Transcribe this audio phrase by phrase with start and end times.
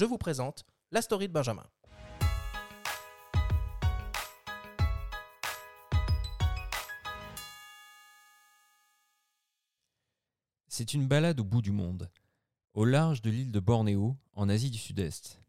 [0.00, 1.66] je vous présente la story de Benjamin.
[10.68, 12.10] C'est une balade au bout du monde,
[12.72, 15.42] au large de l'île de Bornéo, en Asie du Sud-Est.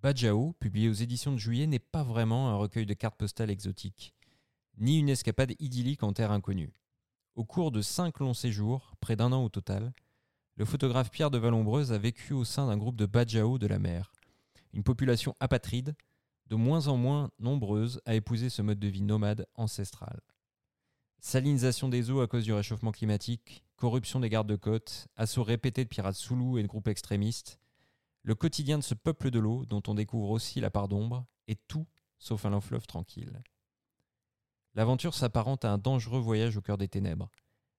[0.00, 4.14] Bajao, publié aux éditions de juillet, n'est pas vraiment un recueil de cartes postales exotiques,
[4.76, 6.72] ni une escapade idyllique en terre inconnue.
[7.34, 9.92] Au cours de cinq longs séjours, près d'un an au total,
[10.58, 13.78] le photographe Pierre de Vallombreuse a vécu au sein d'un groupe de Bajao de la
[13.78, 14.10] mer,
[14.72, 15.94] une population apatride,
[16.48, 20.20] de moins en moins nombreuse à épouser ce mode de vie nomade ancestral.
[21.20, 25.84] Salinisation des eaux à cause du réchauffement climatique, corruption des gardes de côte, assauts répétés
[25.84, 27.60] de pirates Soulou et de groupes extrémistes,
[28.24, 31.60] le quotidien de ce peuple de l'eau dont on découvre aussi la part d'ombre est
[31.68, 31.86] tout
[32.18, 33.44] sauf un long fleuve tranquille.
[34.74, 37.30] L'aventure s'apparente à un dangereux voyage au cœur des ténèbres,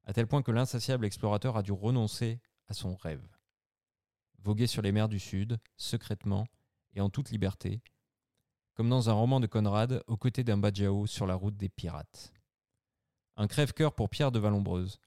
[0.06, 3.28] à tel point que l'insatiable explorateur a dû renoncer à son rêve.
[4.40, 6.48] Voguer sur les mers du Sud, secrètement
[6.94, 7.82] et en toute liberté,
[8.76, 12.32] comme dans un roman de Conrad aux côtés d'un Bajao sur la route des pirates.
[13.36, 15.00] Un crève-cœur pour Pierre de Vallombreuse.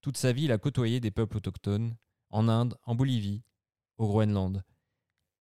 [0.00, 1.96] Toute sa vie, il a côtoyé des peuples autochtones,
[2.30, 3.42] en Inde, en Bolivie,
[3.98, 4.62] au Groenland,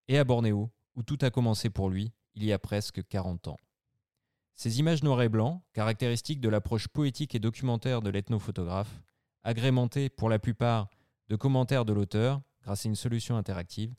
[0.07, 3.57] et à Bornéo, où tout a commencé pour lui, il y a presque 40 ans.
[4.55, 9.01] Ces images noir et blanc, caractéristiques de l'approche poétique et documentaire de l'ethnophotographe,
[9.43, 10.89] agrémentées pour la plupart
[11.29, 13.93] de commentaires de l'auteur, grâce à une solution interactive,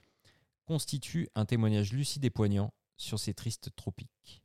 [0.67, 4.42] constituent un témoignage lucide et poignant sur ces tristes tropiques.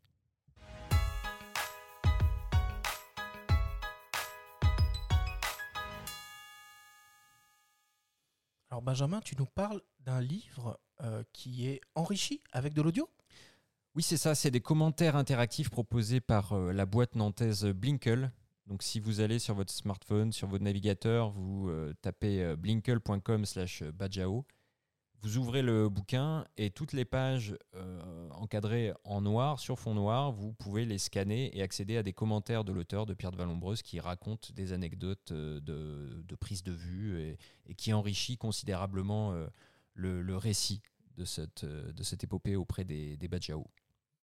[8.69, 13.09] Alors Benjamin, tu nous parles d'un livre euh, qui est enrichi avec de l'audio?
[13.95, 18.31] Oui, c'est ça, c'est des commentaires interactifs proposés par euh, la boîte nantaise Blinkle.
[18.67, 23.83] Donc si vous allez sur votre smartphone, sur votre navigateur, vous euh, tapez blinkle.com slash
[23.83, 24.45] bajao,
[25.21, 27.57] vous ouvrez le bouquin et toutes les pages
[28.31, 32.63] encadrées en noir, sur fond noir, vous pouvez les scanner et accéder à des commentaires
[32.63, 37.19] de l'auteur de Pierre de Vallombreuse qui raconte des anecdotes de, prise de vue
[37.67, 39.33] et, qui enrichit considérablement
[39.95, 40.83] le, récit
[41.17, 43.29] de cette, de épopée auprès des, des.